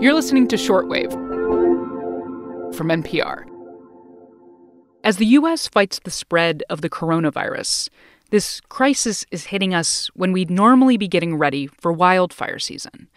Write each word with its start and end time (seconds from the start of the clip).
You're 0.00 0.14
listening 0.14 0.48
to 0.48 0.56
Shortwave 0.56 1.12
from 2.74 2.88
NPR. 2.88 3.44
As 5.04 5.18
the 5.18 5.26
U.S. 5.26 5.68
fights 5.68 6.00
the 6.02 6.10
spread 6.10 6.62
of 6.70 6.80
the 6.80 6.88
coronavirus, 6.88 7.90
this 8.30 8.62
crisis 8.70 9.26
is 9.30 9.44
hitting 9.44 9.74
us 9.74 10.08
when 10.14 10.32
we'd 10.32 10.50
normally 10.50 10.96
be 10.96 11.06
getting 11.06 11.36
ready 11.36 11.66
for 11.66 11.92
wildfire 11.92 12.58
season. 12.58 13.10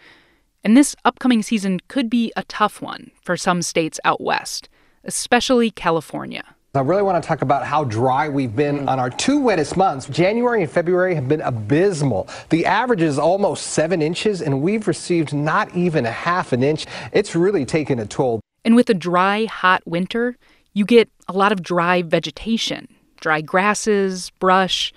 And 0.62 0.76
this 0.76 0.94
upcoming 1.06 1.42
season 1.42 1.80
could 1.88 2.10
be 2.10 2.30
a 2.36 2.44
tough 2.44 2.82
one 2.82 3.12
for 3.22 3.38
some 3.38 3.62
states 3.62 3.98
out 4.04 4.20
west, 4.20 4.68
especially 5.04 5.70
California. 5.70 6.53
I 6.76 6.80
really 6.80 7.02
want 7.02 7.22
to 7.22 7.26
talk 7.26 7.42
about 7.42 7.64
how 7.64 7.84
dry 7.84 8.28
we've 8.28 8.56
been 8.56 8.80
mm. 8.80 8.88
on 8.88 8.98
our 8.98 9.08
two 9.08 9.38
wettest 9.38 9.76
months. 9.76 10.06
January 10.06 10.60
and 10.60 10.70
February 10.70 11.14
have 11.14 11.28
been 11.28 11.40
abysmal. 11.42 12.28
The 12.50 12.66
average 12.66 13.00
is 13.00 13.16
almost 13.16 13.68
seven 13.68 14.02
inches, 14.02 14.42
and 14.42 14.60
we've 14.60 14.88
received 14.88 15.32
not 15.32 15.72
even 15.76 16.04
a 16.04 16.10
half 16.10 16.52
an 16.52 16.64
inch. 16.64 16.86
It's 17.12 17.36
really 17.36 17.64
taken 17.64 18.00
a 18.00 18.06
toll. 18.06 18.40
And 18.64 18.74
with 18.74 18.90
a 18.90 18.94
dry, 18.94 19.44
hot 19.44 19.86
winter, 19.86 20.36
you 20.72 20.84
get 20.84 21.08
a 21.28 21.32
lot 21.32 21.52
of 21.52 21.62
dry 21.62 22.02
vegetation, 22.02 22.88
dry 23.20 23.40
grasses, 23.40 24.30
brush, 24.40 24.92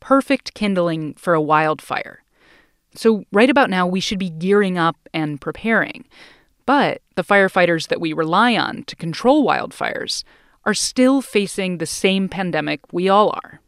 perfect 0.00 0.52
kindling 0.52 1.14
for 1.14 1.32
a 1.32 1.40
wildfire. 1.40 2.22
So, 2.94 3.24
right 3.32 3.48
about 3.48 3.70
now, 3.70 3.86
we 3.86 4.00
should 4.00 4.18
be 4.18 4.28
gearing 4.28 4.76
up 4.76 4.96
and 5.14 5.40
preparing. 5.40 6.04
But 6.66 7.00
the 7.14 7.24
firefighters 7.24 7.88
that 7.88 8.02
we 8.02 8.12
rely 8.12 8.54
on 8.54 8.84
to 8.84 8.96
control 8.96 9.46
wildfires 9.46 10.24
are 10.64 10.74
still 10.74 11.20
facing 11.20 11.78
the 11.78 11.86
same 11.86 12.28
pandemic 12.28 12.80
we 12.92 13.08
all 13.08 13.30
are, 13.30 13.60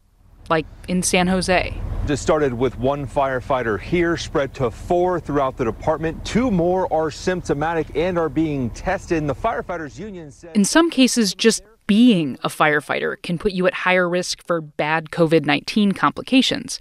like 0.49 0.67
in 0.89 1.03
San 1.03 1.27
Jose. 1.27 1.75
Just 2.07 2.23
started 2.23 2.53
with 2.53 2.79
one 2.79 3.07
firefighter 3.07 3.81
here, 3.81 4.17
spread 4.17 4.55
to 4.55 4.71
four 4.71 5.19
throughout 5.19 5.57
the 5.57 5.65
department. 5.65 6.25
Two 6.25 6.51
more 6.51 6.93
are 6.93 7.11
symptomatic 7.11 7.97
and 7.97 8.19
are 8.19 8.29
being 8.29 8.71
tested. 8.71 9.19
And 9.19 9.29
the 9.29 9.35
firefighters 9.35 9.99
union 9.99 10.31
said 10.31 10.55
In 10.55 10.65
some 10.65 10.91
cases, 10.91 11.35
just 11.35 11.63
being 11.87 12.39
a 12.45 12.49
firefighter 12.49 13.21
can 13.23 13.39
put 13.39 13.53
you 13.53 13.67
at 13.67 13.75
higher 13.75 14.09
risk 14.09 14.47
for 14.47 14.61
bad 14.61 15.11
COVID 15.11 15.45
19 15.45 15.93
complications 15.93 16.79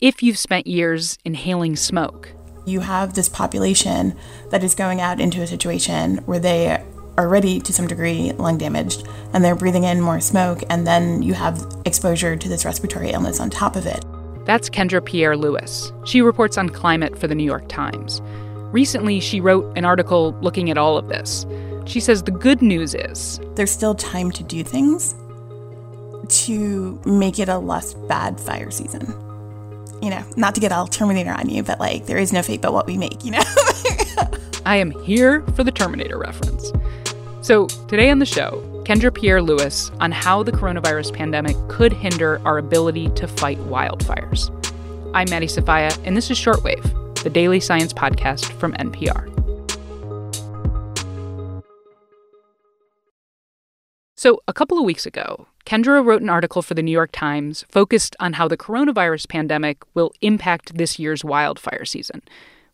if 0.00 0.22
you've 0.22 0.38
spent 0.38 0.66
years 0.66 1.18
inhaling 1.24 1.76
smoke. 1.76 2.32
You 2.66 2.80
have 2.80 3.14
this 3.14 3.28
population 3.28 4.16
that 4.50 4.64
is 4.64 4.74
going 4.74 5.00
out 5.00 5.20
into 5.20 5.40
a 5.40 5.46
situation 5.46 6.18
where 6.26 6.38
they 6.38 6.84
already 7.18 7.60
to 7.60 7.72
some 7.72 7.86
degree 7.86 8.32
lung 8.32 8.58
damaged 8.58 9.06
and 9.32 9.44
they're 9.44 9.56
breathing 9.56 9.84
in 9.84 10.00
more 10.00 10.20
smoke 10.20 10.62
and 10.70 10.86
then 10.86 11.22
you 11.22 11.34
have 11.34 11.64
exposure 11.84 12.36
to 12.36 12.48
this 12.48 12.64
respiratory 12.64 13.10
illness 13.10 13.40
on 13.40 13.50
top 13.50 13.76
of 13.76 13.86
it. 13.86 14.04
That's 14.44 14.70
Kendra 14.70 15.04
Pierre 15.04 15.36
Louis. 15.36 15.92
She 16.04 16.22
reports 16.22 16.56
on 16.56 16.68
climate 16.68 17.18
for 17.18 17.26
the 17.26 17.34
New 17.34 17.44
York 17.44 17.68
Times. 17.68 18.20
Recently, 18.72 19.20
she 19.20 19.40
wrote 19.40 19.76
an 19.76 19.84
article 19.84 20.36
looking 20.40 20.70
at 20.70 20.78
all 20.78 20.96
of 20.96 21.08
this. 21.08 21.46
She 21.86 22.00
says 22.00 22.22
the 22.22 22.30
good 22.30 22.62
news 22.62 22.94
is 22.94 23.40
there's 23.54 23.70
still 23.70 23.94
time 23.94 24.30
to 24.32 24.42
do 24.42 24.62
things 24.62 25.14
to 26.28 27.00
make 27.04 27.38
it 27.38 27.48
a 27.48 27.58
less 27.58 27.94
bad 27.94 28.40
fire 28.40 28.70
season. 28.70 29.06
You 30.02 30.10
know, 30.10 30.24
not 30.36 30.54
to 30.56 30.60
get 30.60 30.72
all 30.72 30.86
Terminator 30.86 31.32
on 31.32 31.48
you, 31.48 31.62
but 31.62 31.80
like 31.80 32.06
there 32.06 32.18
is 32.18 32.32
no 32.32 32.42
fate 32.42 32.60
but 32.60 32.72
what 32.72 32.86
we 32.86 32.98
make, 32.98 33.24
you 33.24 33.32
know? 33.32 33.42
I 34.66 34.76
am 34.76 34.90
here 35.02 35.42
for 35.54 35.64
the 35.64 35.72
Terminator 35.72 36.18
reference. 36.18 36.72
So, 37.46 37.68
today 37.86 38.10
on 38.10 38.18
the 38.18 38.26
show, 38.26 38.60
Kendra 38.84 39.14
Pierre 39.14 39.40
Louis 39.40 39.92
on 40.00 40.10
how 40.10 40.42
the 40.42 40.50
coronavirus 40.50 41.14
pandemic 41.14 41.56
could 41.68 41.92
hinder 41.92 42.40
our 42.44 42.58
ability 42.58 43.08
to 43.10 43.28
fight 43.28 43.58
wildfires. 43.58 44.50
I'm 45.14 45.30
Maddie 45.30 45.46
Sofia, 45.46 45.90
and 46.02 46.16
this 46.16 46.28
is 46.28 46.36
Shortwave, 46.36 47.22
the 47.22 47.30
daily 47.30 47.60
science 47.60 47.92
podcast 47.92 48.50
from 48.58 48.72
NPR. 48.72 49.30
So, 54.16 54.40
a 54.48 54.52
couple 54.52 54.76
of 54.76 54.84
weeks 54.84 55.06
ago, 55.06 55.46
Kendra 55.64 56.04
wrote 56.04 56.22
an 56.22 56.28
article 56.28 56.62
for 56.62 56.74
the 56.74 56.82
New 56.82 56.90
York 56.90 57.10
Times 57.12 57.64
focused 57.68 58.16
on 58.18 58.32
how 58.32 58.48
the 58.48 58.56
coronavirus 58.56 59.28
pandemic 59.28 59.84
will 59.94 60.10
impact 60.20 60.78
this 60.78 60.98
year's 60.98 61.24
wildfire 61.24 61.84
season, 61.84 62.22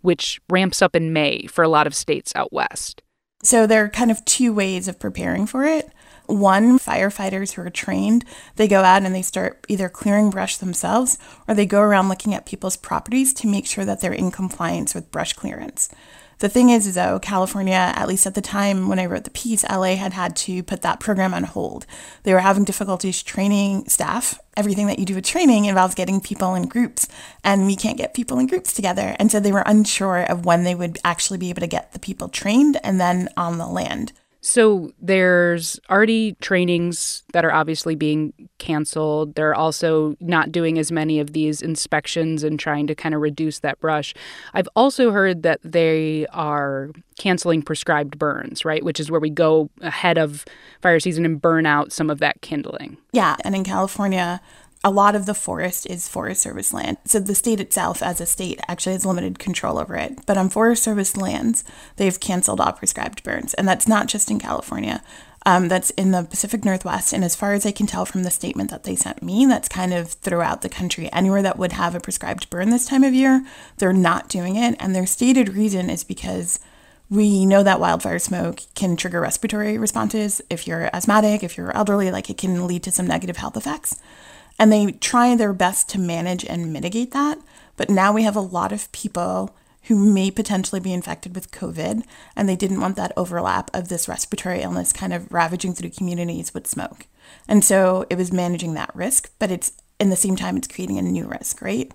which 0.01 0.41
ramps 0.49 0.81
up 0.81 0.97
in 0.97 1.13
May 1.13 1.47
for 1.47 1.63
a 1.63 1.69
lot 1.69 1.87
of 1.87 1.95
states 1.95 2.33
out 2.35 2.55
west. 2.55 3.03
So 3.43 3.67
there 3.67 3.85
are 3.85 3.89
kind 3.89 4.11
of 4.11 4.25
two 4.25 4.53
ways 4.53 4.87
of 4.87 5.01
preparing 5.01 5.47
for 5.47 5.65
it. 5.65 5.91
One, 6.27 6.79
firefighters 6.79 7.53
who 7.53 7.63
are 7.63 7.71
trained, 7.71 8.25
they 8.55 8.69
go 8.69 8.83
out 8.83 9.03
and 9.03 9.13
they 9.13 9.23
start 9.23 9.65
either 9.69 9.89
clearing 9.89 10.31
brush 10.31 10.57
themselves 10.57 11.19
or 11.49 11.55
they 11.55 11.67
go 11.67 11.81
around 11.81 12.09
looking 12.09 12.33
at 12.33 12.47
people's 12.47 12.77
properties 12.77 13.35
to 13.35 13.49
make 13.49 13.67
sure 13.67 13.85
that 13.85 14.01
they're 14.01 14.13
in 14.13 14.31
compliance 14.31 14.95
with 14.95 15.11
brush 15.11 15.33
clearance. 15.33 15.89
The 16.43 16.49
thing 16.49 16.71
is, 16.71 16.93
though, 16.97 17.21
California, 17.21 17.93
at 17.95 18.09
least 18.09 18.27
at 18.27 18.35
the 18.35 18.41
time 18.41 18.89
when 18.89 18.99
I 18.99 19.07
wrote 19.07 19.23
the 19.23 19.31
piece, 19.31 19.63
LA 19.71 19.95
had 19.95 20.13
had 20.13 20.35
to 20.39 20.65
put 20.65 20.83
that 20.83 20.99
program 20.99 21.35
on 21.35 21.45
hold. 21.45 21.87
They 22.25 22.33
were 22.33 22.41
having 22.41 22.65
difficulties 22.65 23.23
training 23.23 23.87
staff. 23.87 24.41
Everything 24.57 24.89
that 24.89 24.99
you 24.99 25.05
do 25.05 25.15
with 25.15 25.25
training 25.25 25.67
involves 25.67 25.95
getting 25.95 26.21
people 26.21 26.57
in 26.57 26.67
groups, 26.67 27.07
and 27.45 27.65
we 27.65 27.77
can't 27.77 27.97
get 27.97 28.13
people 28.13 28.41
in 28.41 28.49
groups 28.49 28.73
together. 28.73 29.15
And 29.21 29.31
so 29.31 29.39
they 29.39 29.53
were 29.53 29.63
unsure 29.67 30.25
of 30.25 30.45
when 30.45 30.65
they 30.65 30.75
would 30.75 30.99
actually 31.05 31.39
be 31.39 31.49
able 31.49 31.61
to 31.61 31.69
get 31.69 31.93
the 31.93 32.01
people 32.01 32.29
trained 32.29 32.77
and 32.83 33.01
then 33.01 33.29
on 33.37 33.59
the 33.59 33.69
land. 33.69 34.13
So 34.45 34.91
there's 35.01 35.79
already 35.89 36.37
trainings 36.41 37.23
that 37.33 37.45
are 37.45 37.53
obviously 37.53 37.95
being 37.95 38.33
canceled. 38.59 39.37
They're 39.37 39.55
also 39.55 40.17
not 40.21 40.51
doing 40.51 40.81
as 40.81 40.91
many 40.91 41.21
of 41.21 41.33
these 41.33 41.63
inspections 41.63 42.43
and 42.43 42.59
trying 42.59 42.89
to 42.89 42.95
kind 42.97 43.15
of 43.15 43.21
reduce 43.21 43.61
that 43.61 43.79
brush. 43.79 44.15
I've 44.53 44.69
also 44.75 45.13
heard 45.13 45.45
that 45.45 45.61
they 45.63 46.27
are 46.33 46.91
canceling 47.19 47.63
prescribed 47.63 48.19
burns, 48.19 48.65
right? 48.65 48.85
Which 48.85 48.99
is 48.99 49.13
where 49.13 49.21
we 49.21 49.31
go 49.31 49.71
ahead 49.81 50.19
of 50.19 50.45
fire 50.81 50.99
season 50.99 51.25
and 51.25 51.41
burn 51.41 51.65
out 51.65 51.93
some 51.93 52.11
of 52.11 52.19
that 52.19 52.41
kindling. 52.41 52.97
Yeah, 53.13 53.37
and 53.45 53.55
in 53.55 53.63
California, 53.63 54.41
a 54.85 54.91
lot 54.91 55.15
of 55.15 55.27
the 55.27 55.35
forest 55.35 55.87
is 55.87 56.09
Forest 56.09 56.43
Service 56.43 56.73
land. 56.73 56.97
So 57.05 57.21
the 57.21 57.35
state 57.35 57.61
itself, 57.61 58.03
as 58.03 58.21
a 58.21 58.27
state, 58.27 58.61
actually 58.67 58.95
has 58.95 59.07
limited 59.07 59.39
control 59.39 59.79
over 59.79 59.95
it. 59.97 60.27
But 60.27 60.37
on 60.37 60.51
Forest 60.51 60.83
Service 60.83 61.17
lands, 61.17 61.63
they've 61.97 62.19
canceled 62.19 62.61
all 62.61 62.73
prescribed 62.73 63.23
burns. 63.23 63.55
And 63.55 63.69
that's 63.69 63.87
not 63.87 64.09
just 64.09 64.31
in 64.31 64.41
California. 64.41 65.03
Um, 65.45 65.69
that's 65.69 65.91
in 65.91 66.13
the 66.13 66.23
Pacific 66.23 66.65
Northwest. 66.65 67.13
And 67.13 67.25
as 67.25 67.35
far 67.35 67.53
as 67.53 67.67
I 67.67 67.73
can 67.73 67.87
tell 67.87 68.07
from 68.07 68.23
the 68.23 68.31
statement 68.31 68.71
that 68.71 68.85
they 68.85 68.95
sent 68.95 69.23
me, 69.23 69.45
that's 69.47 69.69
kind 69.69 69.93
of 69.93 70.13
throughout 70.13 70.63
the 70.63 70.69
country. 70.69 71.13
Anywhere 71.13 71.43
that 71.43 71.59
would 71.59 71.73
have 71.73 71.95
a 71.95 72.01
prescribed 72.01 72.49
burn 72.51 72.71
this 72.71 72.87
time 72.87 73.03
of 73.03 73.15
year, 73.15 73.45
they're 73.79 73.93
not 73.93 74.29
doing 74.29 74.57
it. 74.57 74.77
And 74.79 74.95
their 74.95 75.07
stated 75.07 75.55
reason 75.55 75.91
is 75.91 76.05
because 76.05 76.61
we 77.11 77.45
know 77.45 77.63
that 77.63 77.81
wildfire 77.81 78.19
smoke 78.19 78.63
can 78.75 78.97
trigger 78.97 79.21
respiratory 79.21 79.79
responses. 79.79 80.41
If 80.49 80.67
you're 80.67 80.89
asthmatic, 80.95 81.43
if 81.43 81.57
you're 81.57 81.77
elderly, 81.77 82.11
like 82.11 82.31
it 82.31 82.39
can 82.39 82.67
lead 82.67 82.85
to 82.85 82.93
some 82.93 83.07
negative 83.07 83.37
health 83.37 83.57
effects. 83.57 84.01
And 84.63 84.73
they 84.73 84.93
try 84.93 85.35
their 85.35 85.53
best 85.53 85.89
to 85.89 85.99
manage 85.99 86.45
and 86.45 86.73
mitigate 86.73 87.11
that. 87.11 87.37
But 87.77 87.91
now 87.91 88.13
we 88.13 88.23
have 88.23 88.37
a 88.37 88.41
lot 88.41 88.71
of 88.71 88.93
people 88.93 89.57
who 89.87 89.97
may 89.97 90.31
potentially 90.31 90.81
be 90.81 90.93
infected 90.93 91.35
with 91.35 91.51
COVID, 91.51 92.05
and 92.37 92.49
they 92.49 92.55
didn't 92.55 92.81
want 92.81 92.95
that 92.95 93.13
overlap 93.17 93.73
of 93.75 93.89
this 93.89 94.07
respiratory 94.07 94.63
illness 94.63 94.93
kind 94.93 95.13
of 95.13 95.33
ravaging 95.33 95.75
through 95.75 95.91
communities 95.91 96.55
with 96.55 96.69
smoke. 96.69 97.09
And 97.49 97.65
so 97.65 98.07
it 98.09 98.17
was 98.17 98.31
managing 98.33 98.75
that 98.75 98.95
risk, 98.95 99.33
but 99.41 99.51
it's 99.51 99.73
in 99.99 100.11
the 100.11 100.17
same 100.17 100.37
time, 100.37 100.57
it's 100.57 100.69
creating 100.69 100.97
a 100.97 101.03
new 101.03 101.27
risk, 101.27 101.61
right? 101.61 101.91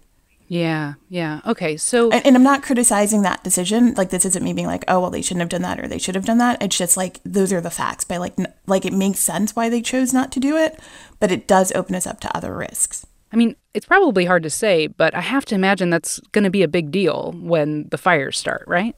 Yeah, 0.48 0.94
yeah. 1.10 1.42
Okay, 1.46 1.76
so 1.76 2.10
and, 2.10 2.26
and, 2.26 2.36
I'm 2.36 2.44
not 2.44 2.64
criticizing 2.64 3.24
that 3.24 3.44
decision. 3.44 3.94
Like 3.96 4.12
this 4.12 4.24
isn't 4.24 4.44
me 4.44 4.54
being 4.54 4.68
like, 4.68 4.86
oh 4.88 5.02
well, 5.02 5.10
they 5.10 5.22
shouldn't 5.22 5.42
have 5.42 5.50
done 5.50 5.64
that 5.64 5.80
or 5.80 5.88
they 5.88 5.98
should 5.98 6.16
have 6.16 6.26
done 6.26 6.38
that. 6.38 6.62
It's 6.64 6.78
just 6.78 6.96
like 6.96 7.20
those 7.26 7.52
are 7.52 7.60
the 7.60 7.70
facts. 7.70 8.06
By 8.06 8.18
like, 8.18 8.40
n- 8.40 8.54
like 8.66 8.86
it 8.86 8.94
makes 8.94 9.20
sense 9.20 9.56
why 9.56 9.70
they 9.70 9.82
chose 9.82 10.14
not 10.14 10.32
to 10.32 10.40
do 10.40 10.56
it, 10.56 10.80
but 11.20 11.32
it 11.32 11.48
does 11.48 11.74
open 11.74 11.96
us 11.96 12.08
up 12.08 12.22
to 12.22 12.36
other 12.36 12.56
risks. 12.56 13.06
I 13.32 13.36
mean, 13.36 13.58
it's 13.74 13.86
probably 13.86 14.24
hard 14.24 14.44
to 14.44 14.50
say, 14.50 14.88
but 14.88 15.14
I 15.14 15.22
have 15.22 15.44
to 15.46 15.56
imagine 15.56 15.90
that's 15.90 16.20
going 16.32 16.46
to 16.46 16.50
be 16.50 16.64
a 16.64 16.68
big 16.68 16.92
deal 16.92 17.34
when 17.38 17.90
the 17.90 17.98
fires 17.98 18.40
start, 18.40 18.64
right? 18.68 18.96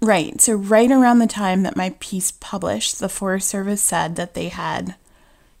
Right. 0.00 0.40
So 0.40 0.54
right 0.54 0.90
around 0.90 1.18
the 1.18 1.26
time 1.26 1.62
that 1.62 1.76
my 1.76 1.94
piece 2.00 2.32
published, 2.32 2.98
the 2.98 3.10
Forest 3.10 3.48
Service 3.48 3.82
said 3.82 4.16
that 4.16 4.34
they 4.34 4.48
had 4.48 4.96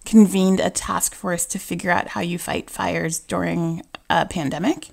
convened 0.04 0.58
a 0.58 0.70
task 0.70 1.14
force 1.14 1.46
to 1.46 1.58
figure 1.58 1.90
out 1.90 2.08
how 2.08 2.20
you 2.20 2.38
fight 2.38 2.70
fires 2.70 3.18
during 3.20 3.82
a 4.10 4.26
pandemic. 4.26 4.88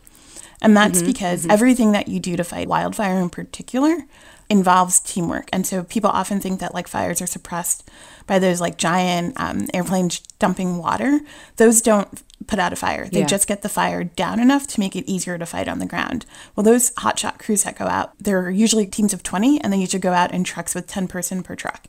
And 0.61 0.75
that's 0.75 0.99
mm-hmm, 0.99 1.07
because 1.07 1.41
mm-hmm. 1.43 1.51
everything 1.51 1.91
that 1.93 2.07
you 2.07 2.19
do 2.19 2.35
to 2.35 2.43
fight 2.43 2.67
wildfire 2.67 3.19
in 3.19 3.29
particular 3.29 4.05
involves 4.49 4.99
teamwork. 4.99 5.47
And 5.53 5.65
so 5.65 5.83
people 5.83 6.09
often 6.09 6.39
think 6.39 6.59
that 6.59 6.73
like 6.73 6.87
fires 6.87 7.21
are 7.21 7.27
suppressed 7.27 7.89
by 8.25 8.39
those 8.39 8.59
like 8.59 8.77
giant 8.77 9.39
um, 9.39 9.67
airplanes 9.73 10.19
dumping 10.39 10.77
water. 10.77 11.19
Those 11.57 11.81
don't 11.81 12.23
put 12.47 12.57
out 12.59 12.73
a 12.73 12.75
fire. 12.75 13.07
They 13.07 13.19
yeah. 13.19 13.27
just 13.27 13.47
get 13.47 13.61
the 13.61 13.69
fire 13.69 14.03
down 14.03 14.39
enough 14.39 14.65
to 14.67 14.79
make 14.79 14.95
it 14.95 15.09
easier 15.09 15.37
to 15.37 15.45
fight 15.45 15.67
on 15.67 15.79
the 15.79 15.85
ground. 15.85 16.25
Well, 16.55 16.63
those 16.63 16.91
hotshot 16.91 17.37
crews 17.37 17.63
that 17.63 17.77
go 17.77 17.85
out, 17.85 18.17
they're 18.17 18.49
usually 18.49 18.87
teams 18.87 19.13
of 19.13 19.23
20 19.23 19.61
and 19.61 19.71
they 19.71 19.77
usually 19.77 20.01
go 20.01 20.13
out 20.13 20.33
in 20.33 20.43
trucks 20.43 20.73
with 20.73 20.87
10 20.87 21.07
person 21.07 21.43
per 21.43 21.55
truck. 21.55 21.85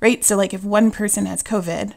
Right? 0.00 0.24
So 0.24 0.36
like 0.36 0.54
if 0.54 0.62
one 0.62 0.90
person 0.90 1.26
has 1.26 1.42
COVID, 1.42 1.94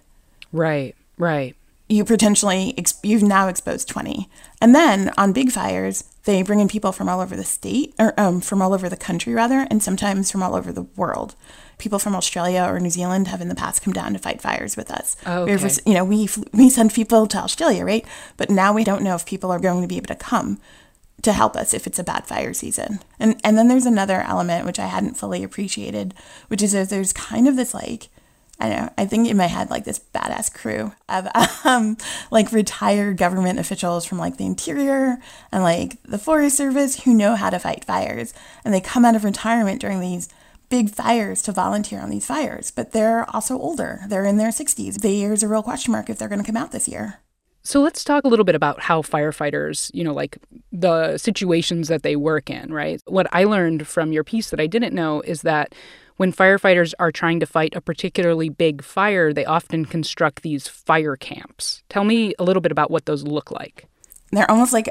right, 0.52 0.96
right 1.18 1.56
you 1.90 2.04
potentially 2.04 2.76
you've 3.04 3.24
now 3.24 3.48
exposed 3.48 3.88
20 3.88 4.30
and 4.62 4.76
then 4.76 5.12
on 5.18 5.34
big 5.34 5.52
fires 5.52 6.04
they 6.26 6.42
bring 6.42 6.60
in 6.60 6.68
people 6.68 6.92
from 6.92 7.08
all 7.08 7.22
over 7.22 7.36
the 7.36 7.44
state 7.44 7.94
or 7.98 8.14
um, 8.20 8.42
from 8.42 8.62
all 8.62 8.74
over 8.74 8.90
the 8.90 8.98
country 8.98 9.34
rather 9.34 9.66
and 9.72 9.82
sometimes 9.82 10.30
from 10.30 10.44
all 10.44 10.56
over 10.56 10.74
the 10.74 10.84
world. 10.84 11.36
People 11.78 12.00
from 12.00 12.16
australia 12.16 12.64
or 12.68 12.80
new 12.80 12.90
zealand 12.90 13.30
have 13.30 13.42
in 13.42 13.48
the 13.48 13.56
past 13.56 13.82
come 13.82 13.94
down 13.94 14.14
to 14.14 14.20
fight 14.20 14.42
fires 14.42 14.76
with 14.76 14.92
us. 14.92 15.16
Okay. 15.26 15.56
We've, 15.56 15.80
you 15.86 15.94
know 15.94 16.04
we, 16.04 16.28
we 16.52 16.70
send 16.70 16.94
people 16.94 17.28
to 17.28 17.38
australia 17.38 17.86
right? 17.86 18.06
But 18.36 18.50
now 18.50 18.74
we 18.74 18.84
don't 18.84 19.04
know 19.04 19.16
if 19.16 19.26
people 19.26 19.52
are 19.52 19.60
going 19.60 19.82
to 19.82 19.88
be 19.88 19.98
able 19.98 20.08
to 20.08 20.16
come 20.16 20.60
to 21.22 21.34
help 21.34 21.56
us 21.56 21.74
if 21.74 21.88
it's 21.88 21.98
a 21.98 22.04
bad 22.04 22.28
fire 22.28 22.54
season. 22.54 23.00
And 23.20 23.40
and 23.44 23.58
then 23.58 23.70
there's 23.70 23.86
another 23.86 24.22
element 24.22 24.66
which 24.66 24.80
i 24.80 24.88
hadn't 24.88 25.16
fully 25.18 25.44
appreciated 25.44 26.14
which 26.50 26.62
is 26.62 26.74
that 26.74 26.90
there's 26.90 27.14
kind 27.14 27.48
of 27.48 27.56
this 27.56 27.74
like 27.74 28.10
I 28.60 28.70
know. 28.70 28.90
I 28.98 29.06
think 29.06 29.28
in 29.28 29.38
my 29.38 29.46
head, 29.46 29.70
like 29.70 29.84
this 29.84 30.00
badass 30.00 30.52
crew 30.52 30.92
of 31.08 31.28
um, 31.66 31.98
like 32.32 32.52
retired 32.52 33.18
government 33.18 33.60
officials 33.60 34.06
from 34.06 34.18
like 34.18 34.38
the 34.38 34.46
interior 34.46 35.20
and 35.52 35.64
like 35.64 36.02
the 36.04 36.18
Forest 36.18 36.58
Service 36.58 37.02
who 37.02 37.14
know 37.14 37.36
how 37.36 37.50
to 37.50 37.60
fight 37.60 37.86
fires. 37.86 38.34
And 38.66 38.74
they 38.74 38.82
come 38.82 39.06
out 39.06 39.16
of 39.16 39.24
retirement 39.24 39.80
during 39.80 40.00
these 40.00 40.30
big 40.70 40.90
fires 40.90 41.42
to 41.44 41.52
volunteer 41.52 42.00
on 42.00 42.10
these 42.10 42.26
fires. 42.26 42.72
But 42.72 42.94
they're 42.94 43.30
also 43.34 43.60
older. 43.60 44.02
They're 44.08 44.26
in 44.26 44.38
their 44.38 44.50
60s. 44.50 45.02
There's 45.02 45.44
a 45.44 45.48
real 45.48 45.64
question 45.64 45.92
mark 45.92 46.10
if 46.10 46.18
they're 46.18 46.28
going 46.28 46.42
to 46.42 46.46
come 46.46 46.58
out 46.58 46.72
this 46.72 46.88
year. 46.88 47.20
So 47.64 47.82
let's 47.82 48.06
talk 48.06 48.24
a 48.24 48.30
little 48.30 48.46
bit 48.46 48.56
about 48.56 48.80
how 48.80 49.02
firefighters, 49.02 49.92
you 49.94 50.02
know, 50.02 50.14
like 50.14 50.38
the 50.72 51.18
situations 51.18 51.90
that 51.90 52.02
they 52.02 52.16
work 52.16 52.50
in, 52.50 52.72
right? 52.72 53.02
What 53.08 53.28
I 53.34 53.44
learned 53.44 53.88
from 53.88 54.14
your 54.14 54.24
piece 54.24 54.52
that 54.52 54.60
I 54.62 54.68
didn't 54.68 54.96
know 54.96 55.20
is 55.22 55.42
that 55.42 55.76
when 56.18 56.34
firefighters 56.34 56.94
are 57.00 57.12
trying 57.12 57.40
to 57.40 57.46
fight 57.46 57.76
a 57.76 57.82
particularly 57.82 58.50
big 58.50 58.84
fire, 58.84 59.32
they 59.32 59.46
often 59.46 59.86
construct 59.86 60.42
these 60.42 60.68
fire 60.68 61.16
camps. 61.16 61.84
Tell 61.90 62.04
me 62.04 62.34
a 62.38 62.44
little 62.44 62.62
bit 62.62 62.72
about 62.72 62.92
what 62.92 63.06
those 63.06 63.24
look 63.24 63.52
like. 63.52 63.86
They're 64.32 64.50
almost 64.52 64.74
like 64.74 64.90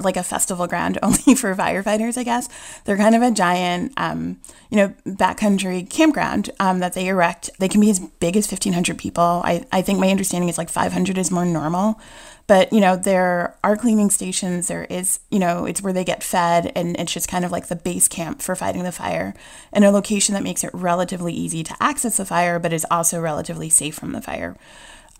like 0.00 0.16
a 0.16 0.22
festival 0.22 0.66
ground 0.66 0.98
only 1.02 1.34
for 1.34 1.54
firefighters, 1.54 2.16
I 2.16 2.24
guess. 2.24 2.48
They're 2.84 2.96
kind 2.96 3.14
of 3.14 3.22
a 3.22 3.30
giant, 3.30 3.92
um, 3.96 4.38
you 4.70 4.76
know, 4.76 4.94
backcountry 5.06 5.88
campground 5.88 6.50
um, 6.60 6.78
that 6.80 6.92
they 6.92 7.08
erect. 7.08 7.50
They 7.58 7.68
can 7.68 7.80
be 7.80 7.90
as 7.90 8.00
big 8.00 8.36
as 8.36 8.50
1,500 8.50 8.98
people. 8.98 9.42
I, 9.44 9.64
I 9.72 9.82
think 9.82 9.98
my 9.98 10.10
understanding 10.10 10.48
is 10.48 10.58
like 10.58 10.70
500 10.70 11.18
is 11.18 11.30
more 11.30 11.44
normal. 11.44 12.00
But, 12.48 12.72
you 12.72 12.80
know, 12.80 12.96
there 12.96 13.56
are 13.62 13.76
cleaning 13.76 14.08
stations. 14.08 14.68
There 14.68 14.84
is, 14.84 15.20
you 15.30 15.38
know, 15.38 15.66
it's 15.66 15.82
where 15.82 15.92
they 15.92 16.02
get 16.02 16.22
fed, 16.22 16.72
and 16.74 16.98
it's 16.98 17.12
just 17.12 17.28
kind 17.28 17.44
of 17.44 17.52
like 17.52 17.68
the 17.68 17.76
base 17.76 18.08
camp 18.08 18.40
for 18.40 18.56
fighting 18.56 18.84
the 18.84 18.90
fire 18.90 19.34
in 19.70 19.84
a 19.84 19.90
location 19.90 20.32
that 20.32 20.42
makes 20.42 20.64
it 20.64 20.70
relatively 20.72 21.34
easy 21.34 21.62
to 21.62 21.76
access 21.78 22.16
the 22.16 22.24
fire, 22.24 22.58
but 22.58 22.72
is 22.72 22.86
also 22.90 23.20
relatively 23.20 23.68
safe 23.68 23.94
from 23.94 24.12
the 24.12 24.22
fire. 24.22 24.56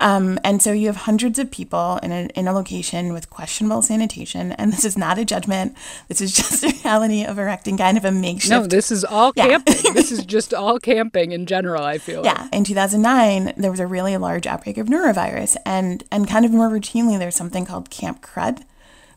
Um, 0.01 0.39
and 0.45 0.63
so 0.63 0.73
you 0.73 0.87
have 0.87 0.97
hundreds 0.97 1.39
of 1.39 1.51
people 1.51 1.99
in 2.03 2.13
a, 2.13 2.29
in 2.35 2.47
a 2.47 2.53
location 2.53 3.13
with 3.13 3.31
questionable 3.31 3.83
sanitation. 3.83 4.53
And 4.53 4.73
this 4.73 4.85
is 4.85 4.97
not 4.97 5.19
a 5.19 5.25
judgment. 5.25 5.77
This 6.09 6.21
is 6.21 6.33
just 6.33 6.63
a 6.65 6.69
reality 6.69 7.25
of 7.25 7.39
erecting 7.39 7.77
kind 7.77 7.97
of 7.97 8.05
a 8.05 8.13
makeshift. 8.13 8.51
No, 8.51 8.67
this 8.67 8.91
is 8.91 9.05
all 9.05 9.33
yeah. 9.37 9.49
camping. 9.49 9.75
this 9.95 10.13
is 10.13 10.25
just 10.25 10.55
all 10.55 10.79
camping 10.79 11.33
in 11.33 11.47
general, 11.47 11.83
I 11.83 11.99
feel. 11.99 12.25
Yeah. 12.25 12.43
Like. 12.43 12.55
In 12.55 12.65
2009, 12.65 13.55
there 13.57 13.71
was 13.71 13.81
a 13.81 13.87
really 13.87 14.17
large 14.17 14.47
outbreak 14.47 14.79
of 14.79 14.87
norovirus. 14.87 15.57
And, 15.67 16.05
and 16.13 16.29
kind 16.29 16.45
of 16.45 16.53
more 16.53 16.69
routinely, 16.69 17.19
there's 17.19 17.37
something 17.37 17.67
called 17.67 17.91
Camp 17.91 18.23
Crud 18.23 18.63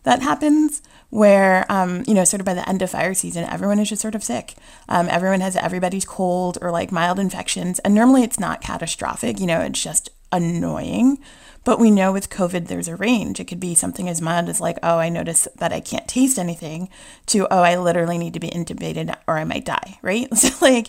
that 0.03 0.21
happens 0.21 0.81
where 1.09 1.65
um, 1.69 2.03
you 2.07 2.13
know 2.13 2.23
sort 2.23 2.39
of 2.39 2.45
by 2.45 2.53
the 2.53 2.67
end 2.67 2.81
of 2.81 2.89
fire 2.89 3.13
season 3.13 3.43
everyone 3.43 3.77
is 3.79 3.89
just 3.89 4.01
sort 4.01 4.15
of 4.15 4.23
sick 4.23 4.55
um, 4.89 5.07
everyone 5.09 5.41
has 5.41 5.55
everybody's 5.57 6.05
cold 6.05 6.57
or 6.61 6.71
like 6.71 6.91
mild 6.91 7.19
infections 7.19 7.79
and 7.79 7.93
normally 7.93 8.23
it's 8.23 8.39
not 8.39 8.61
catastrophic 8.61 9.39
you 9.39 9.45
know 9.45 9.59
it's 9.59 9.83
just 9.83 10.09
annoying. 10.31 11.19
But 11.63 11.79
we 11.79 11.91
know 11.91 12.11
with 12.11 12.31
COVID, 12.31 12.67
there's 12.67 12.87
a 12.87 12.95
range. 12.95 13.39
It 13.39 13.45
could 13.45 13.59
be 13.59 13.75
something 13.75 14.09
as 14.09 14.21
mild 14.21 14.49
as, 14.49 14.59
like, 14.59 14.79
oh, 14.81 14.97
I 14.97 15.09
notice 15.09 15.47
that 15.57 15.71
I 15.71 15.79
can't 15.79 16.07
taste 16.07 16.39
anything, 16.39 16.89
to, 17.27 17.47
oh, 17.53 17.61
I 17.61 17.75
literally 17.77 18.17
need 18.17 18.33
to 18.33 18.39
be 18.39 18.49
intubated 18.49 19.15
or 19.27 19.37
I 19.37 19.43
might 19.43 19.65
die, 19.65 19.99
right? 20.01 20.27
So, 20.35 20.49
like, 20.59 20.87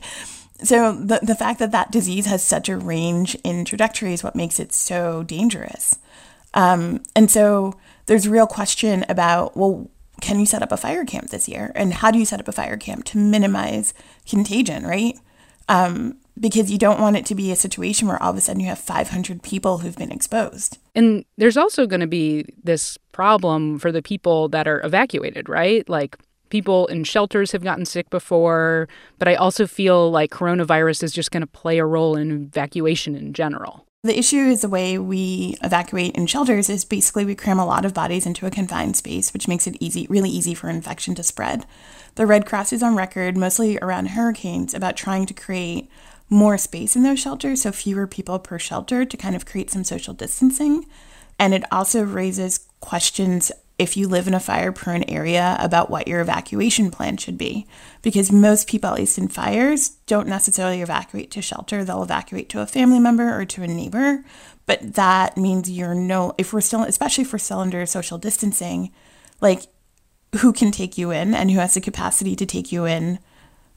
so 0.63 0.93
the, 0.93 1.19
the 1.23 1.35
fact 1.35 1.59
that 1.59 1.73
that 1.73 1.91
disease 1.91 2.27
has 2.27 2.43
such 2.43 2.69
a 2.69 2.77
range 2.77 3.35
in 3.45 3.65
trajectory 3.65 4.15
is 4.15 4.23
what 4.23 4.37
makes 4.37 4.61
it 4.61 4.73
so 4.73 5.25
dangerous. 5.25 5.99
Um, 6.55 7.03
and 7.17 7.31
so 7.31 7.79
there's 8.07 8.27
a 8.27 8.31
real 8.31 8.47
question 8.47 9.05
about, 9.09 9.57
well, 9.57 9.91
can 10.21 10.39
you 10.39 10.47
set 10.47 10.63
up 10.63 10.71
a 10.71 10.77
fire 10.77 11.05
camp 11.05 11.31
this 11.31 11.49
year? 11.49 11.73
And 11.75 11.93
how 11.93 12.11
do 12.11 12.19
you 12.19 12.25
set 12.25 12.41
up 12.41 12.49
a 12.49 12.53
fire 12.53 12.77
camp 12.77 13.05
to 13.07 13.19
minimize 13.19 13.93
contagion, 14.25 14.87
right? 14.87 15.19
Um, 15.69 16.17
because 16.39 16.71
you 16.71 16.79
don't 16.79 17.01
want 17.01 17.17
it 17.17 17.27
to 17.27 17.35
be 17.35 17.51
a 17.51 17.57
situation 17.57 18.09
where 18.09 18.23
all 18.23 18.31
of 18.31 18.37
a 18.37 18.41
sudden 18.41 18.61
you 18.61 18.67
have 18.67 18.79
500 18.79 19.43
people 19.43 19.79
who've 19.79 19.97
been 19.97 20.13
exposed. 20.13 20.79
And 20.95 21.25
there's 21.37 21.57
also 21.57 21.87
going 21.87 22.01
to 22.01 22.07
be 22.07 22.47
this 22.63 22.99
problem 23.13 23.79
for 23.79 23.93
the 23.93 24.03
people 24.03 24.49
that 24.49 24.67
are 24.67 24.85
evacuated, 24.85 25.49
right? 25.49 25.89
Like 25.89 26.17
people 26.49 26.87
in 26.89 27.05
shelters 27.05 27.53
have 27.53 27.65
gotten 27.65 27.87
sick 27.87 28.11
before, 28.11 28.89
but 29.19 29.29
I 29.29 29.35
also 29.35 29.67
feel 29.67 30.11
like 30.11 30.31
coronavirus 30.31 31.03
is 31.03 31.13
just 31.13 31.31
going 31.31 31.41
to 31.41 31.47
play 31.47 31.79
a 31.79 31.87
role 31.87 32.17
in 32.17 32.31
evacuation 32.31 33.15
in 33.15 33.33
general. 33.33 33.87
The 34.05 34.19
issue 34.19 34.37
is 34.37 34.63
the 34.63 34.69
way 34.69 34.99
we 34.99 35.57
evacuate 35.63 36.17
in 36.17 36.27
shelters 36.27 36.69
is 36.69 36.85
basically 36.85 37.25
we 37.25 37.37
cram 37.37 37.61
a 37.61 37.65
lot 37.65 37.85
of 37.85 37.95
bodies 37.95 38.27
into 38.27 38.47
a 38.47 38.51
confined 38.51 38.97
space, 38.97 39.33
which 39.33 39.47
makes 39.47 39.69
it 39.69 39.77
easy, 39.79 40.09
really 40.11 40.29
easy 40.29 40.55
for 40.55 40.69
infection 40.69 41.15
to 41.15 41.23
spread. 41.23 41.67
The 42.17 42.27
Red 42.27 42.45
Cross 42.45 42.73
is 42.73 42.83
on 42.83 42.97
record, 42.97 43.37
mostly 43.37 43.79
around 43.79 44.09
hurricanes, 44.09 44.75
about 44.75 44.97
trying 44.97 45.25
to 45.27 45.35
create 45.35 45.89
more 46.33 46.59
space 46.59 46.97
in 46.97 47.03
those 47.03 47.21
shelters, 47.21 47.63
so 47.63 47.71
fewer 47.71 48.07
people 48.07 48.39
per 48.39 48.59
shelter 48.59 49.05
to 49.05 49.17
kind 49.17 49.37
of 49.37 49.47
create 49.47 49.71
some 49.71 49.85
social 49.85 50.15
distancing. 50.15 50.87
And 51.39 51.55
it 51.55 51.65
also 51.71 52.03
raises 52.03 52.67
questions 52.81 53.53
if 53.79 53.97
you 53.97 54.07
live 54.07 54.29
in 54.29 54.35
a 54.35 54.41
fire 54.41 54.71
prone 54.71 55.03
area 55.05 55.57
about 55.59 55.91
what 55.91 56.07
your 56.07 56.21
evacuation 56.21 56.91
plan 56.91 57.17
should 57.17 57.37
be. 57.37 57.67
Because 58.01 58.31
most 58.31 58.69
people, 58.69 58.91
at 58.91 58.97
least 58.97 59.19
in 59.19 59.29
fires, 59.29 59.91
don't 60.07 60.29
necessarily 60.29 60.83
evacuate 60.83 61.31
to 61.33 61.43
shelter. 61.43 61.85
They'll 61.85 62.03
evacuate 62.03 62.49
to 62.51 62.61
a 62.61 62.67
family 62.67 62.99
member 62.99 63.39
or 63.39 63.45
to 63.45 63.63
a 63.63 63.67
neighbor. 63.67 64.25
But 64.67 64.95
that 64.95 65.37
means 65.37 65.71
you're 65.71 65.95
no, 65.95 66.35
if 66.39 66.53
we're 66.53 66.61
still, 66.61 66.83
especially 66.83 67.25
for 67.25 67.39
cylinder 67.39 67.85
social 67.87 68.19
distancing, 68.19 68.93
like 69.41 69.63
who 70.37 70.53
can 70.53 70.71
take 70.71 70.97
you 70.97 71.11
in 71.11 71.35
and 71.35 71.51
who 71.51 71.59
has 71.59 71.75
the 71.75 71.81
capacity 71.81 72.37
to 72.37 72.47
take 72.47 72.73
you 72.73 72.87
in 72.87 73.19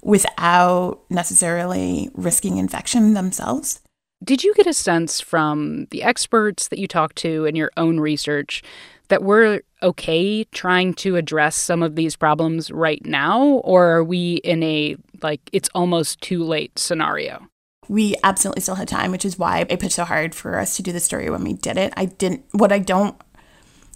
without 0.05 1.01
necessarily 1.09 2.11
risking 2.13 2.57
infection 2.57 3.15
themselves. 3.15 3.81
Did 4.23 4.43
you 4.43 4.53
get 4.53 4.67
a 4.67 4.73
sense 4.73 5.19
from 5.19 5.87
the 5.89 6.03
experts 6.03 6.67
that 6.67 6.77
you 6.77 6.87
talked 6.87 7.15
to 7.17 7.45
and 7.45 7.57
your 7.57 7.71
own 7.75 7.99
research 7.99 8.61
that 9.07 9.23
we're 9.23 9.61
okay 9.81 10.43
trying 10.45 10.93
to 10.93 11.15
address 11.15 11.55
some 11.55 11.81
of 11.81 11.95
these 11.95 12.15
problems 12.15 12.69
right 12.69 13.03
now? 13.03 13.45
Or 13.63 13.97
are 13.97 14.03
we 14.03 14.35
in 14.35 14.61
a 14.61 14.95
like 15.23 15.41
it's 15.51 15.69
almost 15.73 16.21
too 16.21 16.43
late 16.43 16.77
scenario? 16.77 17.47
We 17.87 18.15
absolutely 18.23 18.61
still 18.61 18.75
had 18.75 18.87
time, 18.87 19.11
which 19.11 19.25
is 19.25 19.39
why 19.39 19.61
I 19.61 19.75
pitched 19.75 19.93
so 19.93 20.05
hard 20.05 20.35
for 20.35 20.59
us 20.59 20.75
to 20.75 20.83
do 20.83 20.91
the 20.91 20.99
story 20.99 21.31
when 21.31 21.43
we 21.43 21.53
did 21.53 21.77
it. 21.77 21.93
I 21.97 22.05
didn't, 22.05 22.45
what 22.51 22.71
I 22.71 22.77
don't, 22.79 23.15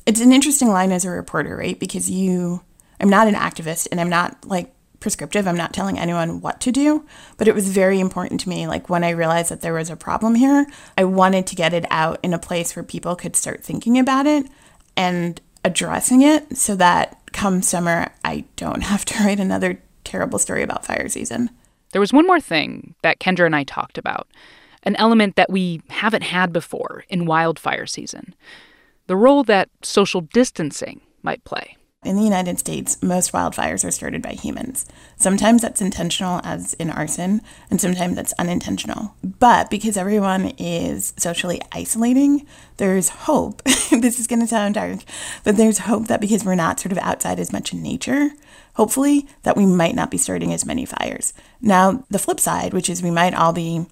it's 0.07 0.21
an 0.21 0.33
interesting 0.33 0.69
line 0.69 0.91
as 0.91 1.05
a 1.05 1.11
reporter, 1.11 1.55
right? 1.55 1.79
Because 1.79 2.09
you, 2.09 2.61
I'm 2.99 3.09
not 3.09 3.27
an 3.27 3.35
activist 3.35 3.87
and 3.91 4.01
I'm 4.01 4.09
not 4.09 4.45
like 4.45 4.73
prescriptive. 4.99 5.47
I'm 5.47 5.57
not 5.57 5.73
telling 5.73 5.97
anyone 5.97 6.41
what 6.41 6.59
to 6.61 6.71
do, 6.71 7.05
but 7.37 7.47
it 7.47 7.55
was 7.55 7.69
very 7.69 7.99
important 7.99 8.39
to 8.41 8.49
me. 8.49 8.67
Like 8.67 8.89
when 8.89 9.03
I 9.03 9.09
realized 9.09 9.49
that 9.49 9.61
there 9.61 9.73
was 9.73 9.89
a 9.89 9.95
problem 9.95 10.35
here, 10.35 10.67
I 10.97 11.03
wanted 11.05 11.47
to 11.47 11.55
get 11.55 11.73
it 11.73 11.85
out 11.89 12.19
in 12.23 12.33
a 12.33 12.39
place 12.39 12.75
where 12.75 12.83
people 12.83 13.15
could 13.15 13.35
start 13.35 13.63
thinking 13.63 13.97
about 13.97 14.25
it 14.25 14.47
and 14.95 15.39
addressing 15.63 16.21
it 16.21 16.57
so 16.57 16.75
that 16.75 17.17
come 17.31 17.61
summer, 17.61 18.11
I 18.23 18.45
don't 18.55 18.83
have 18.83 19.05
to 19.05 19.23
write 19.23 19.39
another 19.39 19.81
terrible 20.03 20.39
story 20.39 20.63
about 20.63 20.85
fire 20.85 21.09
season. 21.09 21.49
There 21.91 22.01
was 22.01 22.13
one 22.13 22.27
more 22.27 22.39
thing 22.39 22.95
that 23.01 23.19
Kendra 23.19 23.45
and 23.45 23.55
I 23.55 23.63
talked 23.63 23.97
about 23.97 24.27
an 24.83 24.95
element 24.95 25.35
that 25.35 25.49
we 25.49 25.81
haven't 25.89 26.23
had 26.23 26.53
before 26.53 27.03
in 27.09 27.25
wildfire 27.25 27.85
season 27.85 28.33
the 29.07 29.15
role 29.15 29.43
that 29.43 29.69
social 29.81 30.21
distancing 30.21 31.01
might 31.23 31.43
play. 31.43 31.75
In 32.05 32.15
the 32.15 32.23
United 32.23 32.57
States, 32.59 32.97
most 33.03 33.33
wildfires 33.33 33.83
are 33.85 33.91
started 33.91 34.21
by 34.21 34.31
humans. 34.31 34.85
Sometimes 35.17 35.61
that's 35.61 35.81
intentional, 35.81 36.39
as 36.45 36.73
in 36.75 36.89
arson, 36.89 37.41
and 37.69 37.81
sometimes 37.81 38.15
that's 38.15 38.31
unintentional. 38.39 39.15
But 39.21 39.69
because 39.69 39.97
everyone 39.97 40.53
is 40.57 41.13
socially 41.17 41.61
isolating, 41.73 42.47
there's 42.77 43.09
hope. 43.09 43.61
this 43.91 44.17
is 44.17 44.27
going 44.27 44.39
to 44.39 44.47
sound 44.47 44.75
dark, 44.75 44.99
but 45.43 45.57
there's 45.57 45.79
hope 45.79 46.07
that 46.07 46.21
because 46.21 46.45
we're 46.45 46.55
not 46.55 46.79
sort 46.79 46.93
of 46.93 46.97
outside 46.99 47.37
as 47.37 47.51
much 47.51 47.73
in 47.73 47.83
nature, 47.83 48.29
hopefully, 48.75 49.27
that 49.43 49.57
we 49.57 49.65
might 49.65 49.93
not 49.93 50.09
be 50.09 50.17
starting 50.17 50.53
as 50.53 50.65
many 50.65 50.85
fires. 50.85 51.33
Now, 51.59 52.05
the 52.09 52.17
flip 52.17 52.39
side, 52.39 52.73
which 52.73 52.89
is 52.89 53.03
we 53.03 53.11
might 53.11 53.33
all 53.33 53.51
be 53.51 53.87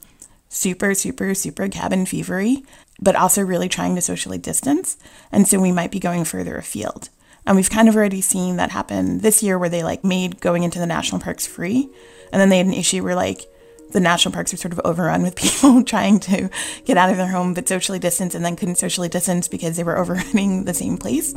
super, 0.48 0.94
super, 0.94 1.34
super 1.34 1.68
cabin 1.68 2.06
fevery, 2.06 2.64
but 3.02 3.18
also 3.18 3.42
really 3.42 3.68
trying 3.68 3.96
to 3.96 4.02
socially 4.02 4.38
distance. 4.38 4.96
And 5.30 5.46
so 5.46 5.60
we 5.60 5.74
might 5.74 5.92
be 5.92 6.00
going 6.00 6.24
further 6.24 6.56
afield. 6.56 7.10
And 7.48 7.56
we've 7.56 7.70
kind 7.70 7.88
of 7.88 7.96
already 7.96 8.20
seen 8.20 8.58
that 8.58 8.72
happen 8.72 9.20
this 9.20 9.42
year 9.42 9.58
where 9.58 9.70
they 9.70 9.82
like 9.82 10.04
made 10.04 10.42
going 10.42 10.64
into 10.64 10.80
the 10.80 10.86
national 10.86 11.22
parks 11.22 11.48
free. 11.48 11.90
And 12.34 12.42
then 12.42 12.50
they 12.50 12.58
had 12.58 12.68
an 12.68 12.74
issue 12.74 13.02
where 13.04 13.16
like 13.16 13.50
the 13.92 14.02
national 14.02 14.34
parks 14.34 14.54
are 14.54 14.58
sort 14.58 14.74
of 14.74 14.82
overrun 14.84 15.24
with 15.24 15.36
people 15.38 15.82
trying 15.86 16.20
to 16.20 16.50
get 16.84 16.98
out 16.98 17.10
of 17.10 17.16
their 17.16 17.28
home 17.28 17.54
but 17.54 17.66
socially 17.70 18.00
distance 18.00 18.36
and 18.36 18.44
then 18.44 18.58
couldn't 18.58 18.76
socially 18.76 19.08
distance 19.08 19.48
because 19.48 19.78
they 19.78 19.84
were 19.84 19.98
overrunning 20.02 20.66
the 20.66 20.74
same 20.74 20.98
place. 20.98 21.34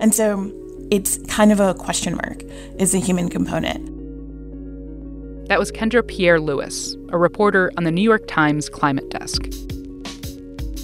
And 0.00 0.14
so 0.14 0.50
it's 0.90 1.18
kind 1.28 1.52
of 1.52 1.60
a 1.60 1.74
question 1.74 2.16
mark 2.16 2.42
is 2.78 2.92
the 2.92 3.00
human 3.00 3.28
component. 3.28 3.90
That 5.48 5.58
was 5.58 5.70
Kendra 5.70 6.06
Pierre 6.06 6.40
Louis, 6.40 6.96
a 7.10 7.18
reporter 7.18 7.70
on 7.76 7.84
the 7.84 7.90
New 7.90 8.00
York 8.00 8.26
Times 8.26 8.70
climate 8.70 9.10
desk. 9.10 9.42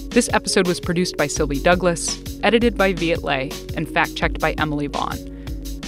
This 0.09 0.27
episode 0.33 0.67
was 0.67 0.79
produced 0.79 1.17
by 1.17 1.27
Sylvie 1.27 1.59
Douglis, 1.59 2.39
edited 2.43 2.75
by 2.75 2.93
Viet 2.93 3.23
Le, 3.23 3.51
and 3.77 3.87
fact 3.87 4.15
checked 4.15 4.39
by 4.39 4.53
Emily 4.53 4.87
Vaughn. 4.87 5.17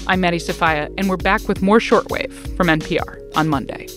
I'm 0.05 0.21
Maddie 0.21 0.37
Sofia, 0.37 0.89
and 0.95 1.09
we're 1.09 1.17
back 1.17 1.47
with 1.47 1.63
more 1.63 1.79
Shortwave 1.79 2.31
from 2.55 2.67
NPR 2.67 3.19
on 3.35 3.49
Monday. 3.49 3.87